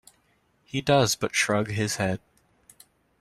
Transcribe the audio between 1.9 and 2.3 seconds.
head.